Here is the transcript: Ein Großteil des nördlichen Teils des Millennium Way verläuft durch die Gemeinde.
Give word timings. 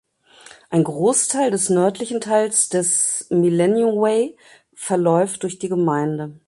Ein 0.71 0.83
Großteil 0.83 1.51
des 1.51 1.69
nördlichen 1.69 2.21
Teils 2.21 2.69
des 2.69 3.27
Millennium 3.29 3.97
Way 4.01 4.35
verläuft 4.73 5.43
durch 5.43 5.59
die 5.59 5.69
Gemeinde. 5.69 6.33